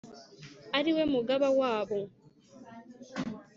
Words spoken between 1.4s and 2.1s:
wabo.